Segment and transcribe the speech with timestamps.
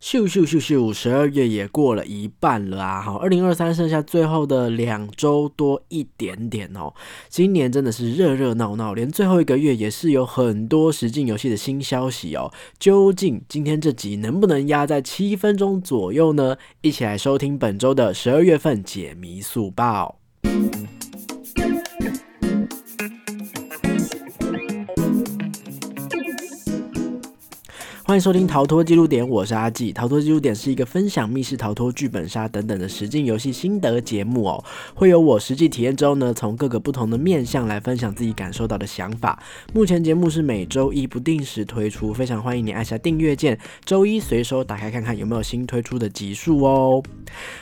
[0.00, 3.00] 咻咻咻咻，十二月也过了一半了啊！
[3.00, 6.94] 好，二零二三剩下最后的两周多一点点哦。
[7.28, 12.52] 今年真的是热热闹闹，连最后一个月也是有很多实境游戏的新消息哦。
[12.78, 16.56] 究竟今天这集能不能压在七分钟左右呢？
[16.80, 20.20] 一起来收听本周的十二月份解谜速报。
[28.08, 29.92] 欢迎收听逃脱记录点，我是阿纪。
[29.92, 34.64] 逃脱记录点是一个分享密室逃脱、剧本杀等等的实境游戏心得节目哦。
[34.94, 39.38] 会有我实际体验之后呢，从各个不同的面向来分享自己感受到的想法。
[39.74, 47.02] 目前节目是每周一不定时推出，非常欢迎你按下订阅键，周一随手打开看看有没有新推出的集数哦。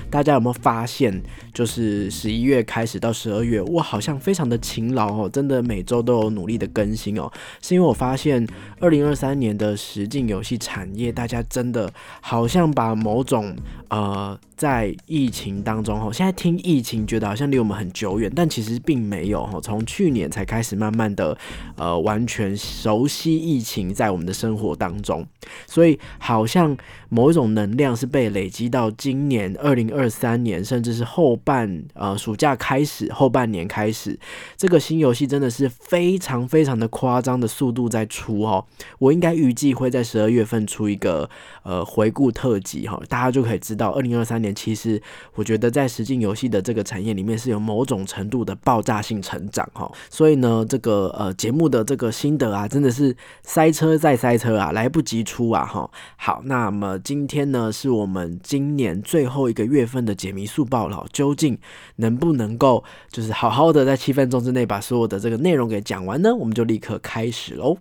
[0.08, 1.20] 大家有没有发现，
[1.52, 7.28] 就是十一月开始到十二月，我好像非常的勤劳哦，真的每周都有努力的更新哦。
[7.60, 8.46] 是因为我发现
[8.78, 13.56] 二零二三年的实境游游戏产业，大家真的好像把某种
[13.88, 14.38] 呃。
[14.56, 19.60] 在疫情当中哈，现在听疫情觉得好像离我们很久远，但其实并没有哈。
[19.60, 21.36] 从去年才开始慢慢的
[21.76, 25.26] 呃完全熟悉疫情在我们的生活当中，
[25.66, 26.74] 所以好像
[27.10, 34.18] 某一种能量是被累积到今年二零二三年，甚至是后半呃暑假开始后半年开始，
[34.56, 38.64] 这个新游戏真的是非常非常的夸张的速度在出哦。
[38.98, 41.28] 我应该预计会在十二月份出一个
[41.62, 44.54] 呃回顾特辑哈，大家就可以知道二零二三年。
[44.54, 45.00] 其实
[45.34, 55.90] 我觉得在实境游戏的这个产业里面是有某种程度的爆炸性成长哈，所以呢，这个呃节目的这个心得啊，真的是塞车再塞车啊，来不及出啊哈。
[56.16, 61.58] 好，那么今天呢是我们今年最后一个月份的解谜速报了，究竟
[61.96, 66.34] 能不能够就是好好的在七分钟之内把所有的这个内容给讲完呢？
[66.34, 67.76] 我们就立刻开始喽。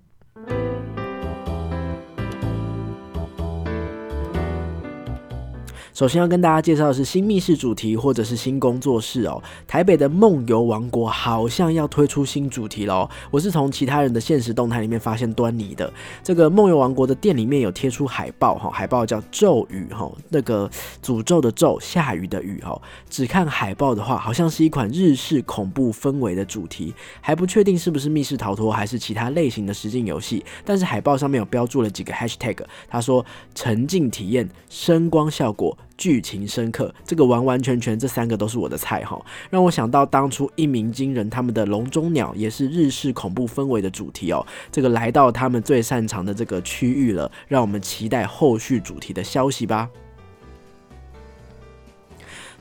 [5.95, 9.41] 首先要跟大家介绍的是新密室主题或者是新工作室哦。
[9.65, 13.09] 台北的梦游王国好像要推出新主题喽。
[13.31, 15.89] 我是从其他人的现实动态里面发现端倪的。
[16.21, 20.69] 这个梦游王国的店里面有贴出海报哈，海报叫咒语哈，那个
[21.01, 22.77] 诅咒的咒，下雨的雨哈。
[23.09, 30.43] 只看海报的话，好像是一款日式恐怖氛围的主题，还不确定是不是密室逃脱还是其他类型的实境游戏。
[30.65, 32.57] 但是海报上面有标注了几个 hashtag，
[32.89, 35.77] 他说沉浸体验、声光效果。
[35.97, 39.19] 剧情深刻，这个完完全全这三个都是我的菜哈，
[39.49, 49.89] 让我想到当初一鸣惊人他们的笼中鸟也是日式恐怖氛围的主题哦，这个来到他们最擅长的这个区域了，让我们期待后续主题的消息吧。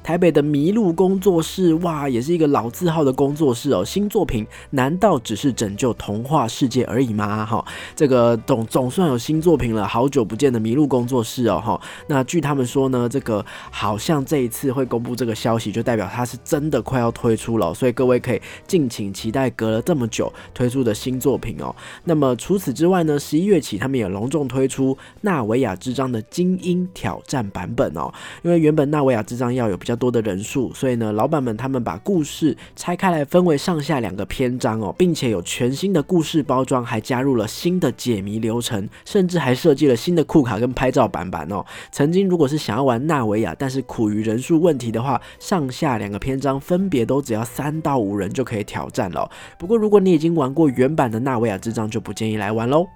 [0.05, 3.83] 台北的麋鹿工作室，哇，也是一个老字号的工作室哦。
[3.83, 7.47] 新作品难道只是拯救童话世界而已吗？
[7.47, 7.65] 哈，
[7.97, 11.81] 这个总总算有新作品了，好久不见的麋鹿工作室哦，哈。
[12.07, 21.75] 那据他们说呢，这个好像这一次会公布这个消息，就代表它是真的快要推出了，所以各位可以敬请期待隔了这么久推出的新作品哦。
[22.05, 28.13] 那么除此之外呢，十一月起他们也隆重推出纳维亚之章的精英挑战版本哦，
[28.43, 29.94] 因为原本纳维亚之章要有比较。
[29.95, 41.65] 多的人数，所以呢，老板们他们把故事拆开来，分为上下两个篇章哦，并且有全新的故事包装，还加入了新的解谜流程，甚至还设计了新的库卡跟拍照版本哦。
[41.91, 49.31] 曾经如果是想要玩纳维亚，但是苦于人数问题的话，上下两个篇章分别都只要三到五人就可以挑战了。
[49.59, 52.87] 不过如果你已经玩过原版的纳维亚之章，就不建议来玩喽。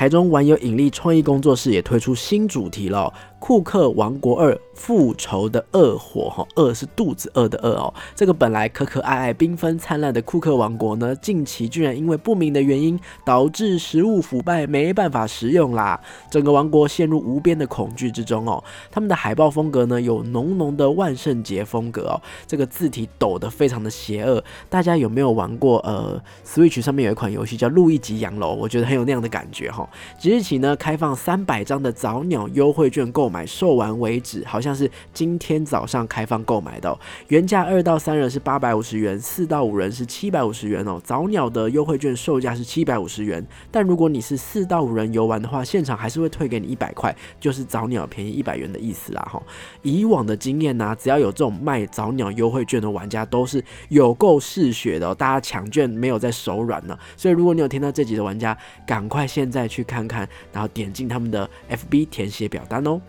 [0.00, 3.12] 台中玩有引力创意工作室也推出新主题了。
[3.38, 7.92] 库克王国二复仇的恶火哈，饿是肚子饿的饿哦。
[8.14, 15.98] 这个本来可可爱爱、缤纷灿烂的库克王国呢，近期居然因为不明的原因导致食物腐败，没办法食用啦。
[16.30, 18.62] 整个王国陷入无边的恐惧之中哦。
[18.90, 22.20] 他们的海报风格呢，有浓浓的万圣节风格哦。
[22.46, 24.42] 这个字体抖得非常的邪恶。
[24.68, 25.78] 大家有没有玩过？
[25.78, 29.88] 呃，Switch 上面有一款游戏叫《路易吉洋楼》，我觉得很有那样的感觉哈。
[30.18, 33.30] 即日起呢，开放三百张的早鸟优惠券购。
[33.30, 36.98] 买售完为止，好像是今天早上开放购买的，
[37.28, 41.00] 原价二到三人是八百五十元，四到五人是七百五十元哦。
[41.04, 49.40] 早鸟的优惠券售价是七百五十元，但如果你是四到五人游玩的话，现场还是会退给你一百块，就是早鸟便宜一百元的意思啦哈。
[49.82, 56.98] 以往的经验呢，只要有这种卖早鸟优惠券的玩家，都是有够嗜血的，大家抢券没有在手软呢。
[57.16, 63.00] 所以如果你有听到这集的玩家，赶快现在去去看看，然后点进他们的 FB 填写表单哦。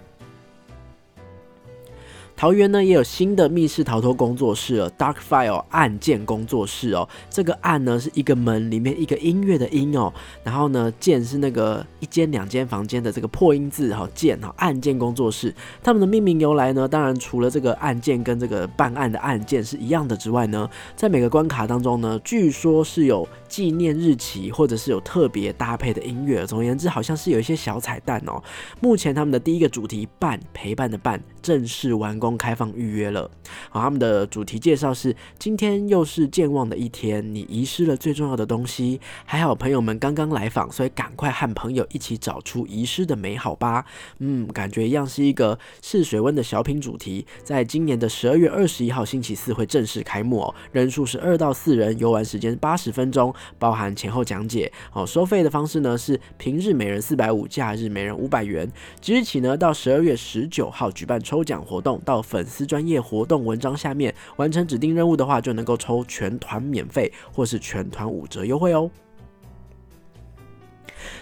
[2.41, 7.07] 桃园呢也有新的密室逃脱工作室哦，Dark File 案件工作室哦。
[7.29, 10.11] 这个案呢是一个门里面一个音乐的音哦，
[10.43, 15.53] 然后呢键是那个一间两间房间的这个破音字哈键哈案件工作室。
[15.83, 26.43] 他们的命名由来呢，当然除了这个案件跟这个办案的案件是一样的之外呢，在每个关卡当中呢，据说是有纪念日期或者是有特别搭配的音乐。
[26.47, 28.41] 总而言之，好像是有一些小彩蛋哦。
[28.79, 32.30] 目前他们的第一个主题伴陪伴的伴正式完工。
[32.37, 33.29] 开放预约了，
[33.69, 38.99] 好，他们的主题介绍是：今天又是健忘的一天，你遗失了最重要的东西。
[39.25, 43.85] 还好朋友们刚刚来访，所以赶快和朋友一起找出遗失的美好吧。
[44.19, 54.71] 嗯，感觉一样是一个试水温的小品主题，在今年的十二月二十一号星期四会正式开幕哦，人数是二到四人，游玩时间八十分钟，包含前后讲解。
[54.93, 58.71] 哦，收费的方式呢是平日每人四百五，假日每人五百元。
[59.01, 62.20] 即日起呢到十二月十九号举办抽奖活动，到。
[62.21, 68.89] 粉丝专业活动文章下面完成指定任务的话，就能够抽全团免费或是全团五折优惠哦。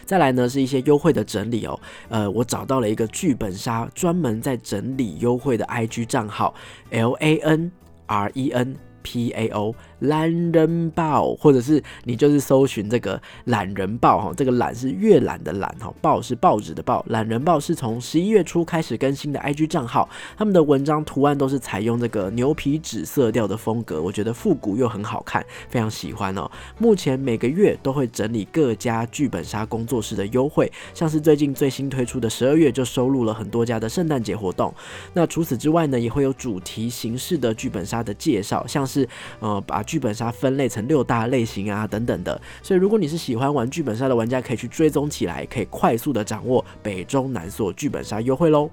[0.06, 1.80] 再来呢是一些优惠的整理哦，
[2.10, 6.54] 呃，我找到了一个剧本杀专门在整理优惠的 IG 账号
[6.90, 7.72] ，L A N
[8.08, 9.74] R E N P A O。
[10.00, 17.04] 懒人报，或者是你就是搜寻这个懒人报哈，这个懒是阅览的懒哈，报是报纸的报。
[17.10, 20.08] 懒人报是从十一月初开始更新的 IG 账号，
[20.38, 26.50] 他们的文章图案都是采用这个牛皮纸色调的风格，我觉得复古又很好看，非常喜欢哦。
[26.78, 34.74] 目前每个月都会整理各家剧本杀工作室的优惠，像是最近最新推出的十二月就收录了很多家的圣诞节活动。
[35.14, 39.06] 那除此之外呢，也会有主题形式的剧本杀的介绍，像是
[39.40, 39.84] 呃把。
[39.90, 48.70] 剧本杀分类成六大类型啊，等等的，所以如果你是喜欢玩剧本杀的玩家，可以去追踪起来，可以快速的掌握北中南所剧本杀优惠喽。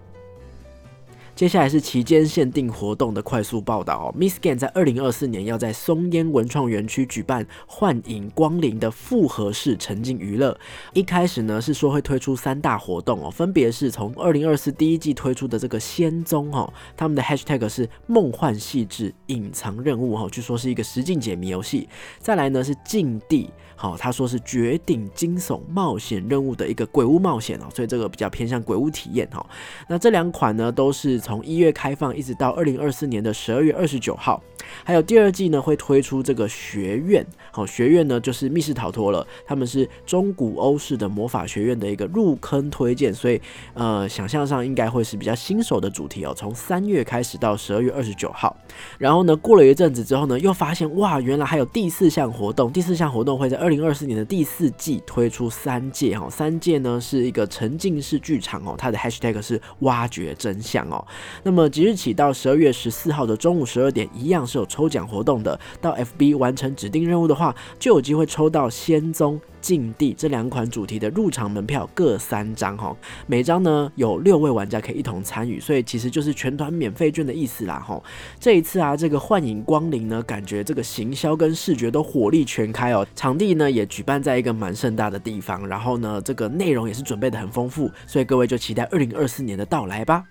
[1.36, 4.14] 接下来是期间限定活动的快速报道哦。
[4.18, 10.58] Miss Gan 在二零二四年要在松烟文创园区举办幻影光临的复合式沉浸娱乐。
[10.94, 21.86] 一开始呢是说会推出三大活动哦，分别是从二零二四第一季推出的这个仙踪哦，他们的 Hashtag 是梦幻细致隐藏任务哦，据说是一个实境解谜游戏。
[22.18, 23.50] 再来呢是禁地。
[23.78, 29.46] 好，他说是绝顶惊悚冒险任务的一个鬼屋冒险哦，所以这个比较偏向鬼屋体验哈。
[29.86, 34.40] 那这两款呢，都是从一月开放，一直到二零二四年的十二月二十九号。
[34.84, 37.24] 还有第二季呢，会推出这个学院。
[37.50, 43.40] 好，学院呢就是密室逃脱了，他们是中古欧式的魔法学院的一个入坑推荐，所以
[43.74, 46.34] 呃，想象上应该会是比较新手的主题哦。
[46.36, 48.56] 从三月开始到十二月二十九号，
[48.98, 61.04] 然后呢，过了一阵子之后呢，又发现哇，原来还有第四项活动，第四项活动会在二零二四年的第四季推出三届哈，三届呢是一个沉浸式剧场哦，它的 hashtag 是挖掘真相哦。
[61.42, 65.58] 那么即日起到十二月十四号的中午十二点，一样是有抽奖活动的。
[65.80, 72.96] 到 FB 完成指定任务的话，就有机会抽到仙踪、禁地这两款主题的入场门票各三张哈。
[73.26, 78.02] 每张呢有六位玩家可以一同参与，所以其实就是全团免费券的意思啦哈。
[78.40, 83.06] 这一次啊，这个幻影光临呢，感觉这个行销跟视觉都火力全开哦。
[83.14, 90.24] 场地呢也举办在一个蛮盛大的地方，然后呢这个内容也是准备的很丰富，所以各位就期待二零二四年的到来吧。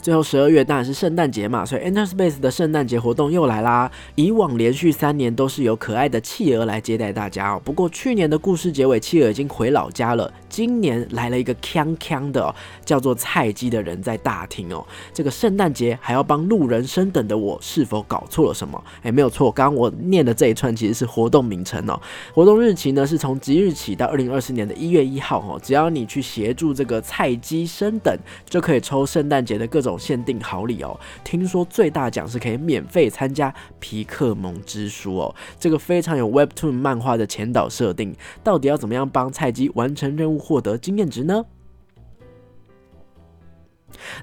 [0.00, 3.90] 最后十二月当然是圣诞节嘛，所以 Enter Space 的圣诞节活动又来啦。
[4.14, 7.60] 以往连续三年都是由可爱的企鹅来接待大家哦。
[7.64, 10.32] 不过去年的故事结尾，企鹅已经回老家了。
[10.48, 12.52] 今年来了一个锵锵的，
[12.84, 14.84] 叫做菜鸡的人在大厅哦。
[15.14, 18.82] 这个圣诞节还要帮路人升等的我，是否搞错了什么？
[19.02, 22.00] 哎，没有错，刚刚我念的这一串其实是活动名称哦。
[22.34, 25.60] 活动日期呢是从即日起到二零二四年的一月一号哦。
[25.62, 28.12] 只要你去协助这个菜鸡升等，
[28.44, 29.90] 就可以抽圣诞节的各种。
[30.00, 30.98] 限定好礼哦！
[31.22, 41.44] 听说最大奖是可以免费参加皮克蒙之书哦，这个非常有 Webtoon 漫画的前导设定，到底要怎么样帮菜鸡完成任务获得经验值呢？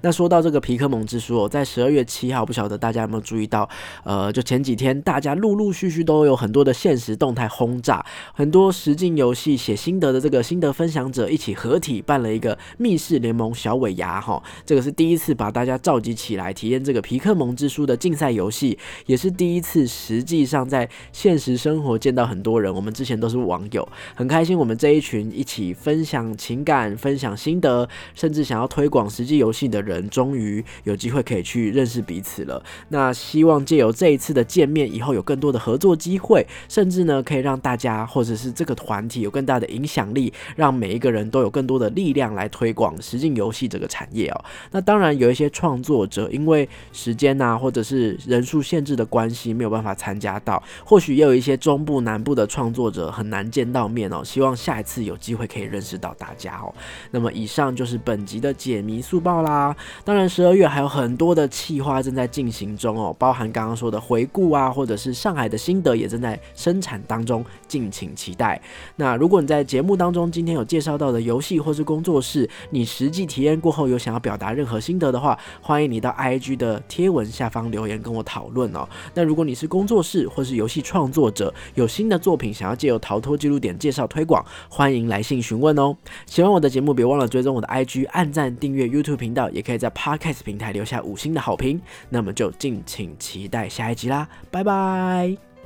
[0.01, 3.67] 那说到这个皮克蒙之书哦，在十二月七号，不晓得大家有没有注意到？
[4.03, 22.73] 呃，就前几天，大家陆陆续续都有很多的现实动态轰炸，很多实境游戏写心得的这个心得分享者一起合体办了一个密室联盟小尾牙哈，这个是第一次把大家召集起来体验这个皮克蒙之书的竞赛游戏，也是第一次实际上在现实生活见到很多人。
[22.73, 29.66] 我们之前都是网友，很开心我们这一群一起分享情感、分享心得，甚至想要推广实际游戏。
[29.67, 32.63] 的人终于有机会可以去认识彼此了。
[32.89, 44.45] 那希望借由这一次的见面，以后有更多的合作机会，甚至呢可以让大家或者是这个团体有更大的影响力，让每一个人都有更多的力量来推广实境游戏这个产业哦。
[44.71, 54.23] 那当然有一些创作者因为时间呐或者是人数限制的关系，没有办法参加到，或许也有一些中部南部的创作者很难见到面哦。
[54.23, 56.73] 希望下一次有机会可以认识到大家哦。
[57.11, 59.56] 那么以上就是本集的解谜速报啦。
[60.03, 68.61] 当然十二月还有很多的企划正在进行中哦，包含刚刚说的回顾啊，或者是上海的心得也正在生产当中，敬请期待。
[68.97, 78.87] 那如果你在节目当中今天有介绍到的游戏或是工作室，你实际体验过后有想要表达任何心得的话，欢迎你到 IG 的贴文下方留言跟我讨论哦。
[79.13, 85.95] 那如果你是工作室或是游戏创作者，有新的作品想要借由逃脱记录点介绍推广，欢迎来信询问哦。
[86.25, 91.79] 喜欢我的节目，别忘了追踪我的 IG，按赞订阅 YouTube 频道，也可以在 Podcast 平台留下五星的好评。
[92.09, 95.56] 那么就敬请期待下一集啦，拜拜。